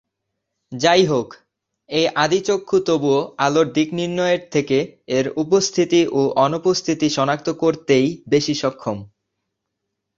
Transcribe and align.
যাইহোক, 0.71 1.29
এই 1.89 2.05
আদি-চক্ষু 2.15 2.77
তবুও 2.87 3.19
আলোর 3.37 3.67
দিক 3.73 3.89
নির্ণয়ের 3.93 4.41
থেকে 4.51 4.77
এর 5.17 5.25
উপস্থিতি 5.43 6.01
ও 6.11 6.21
অনুপস্থিতি 6.45 7.07
শনাক্ত 7.09 7.47
করতেই 7.61 8.07
বেশি 8.27 8.53
সক্ষম। 8.61 8.97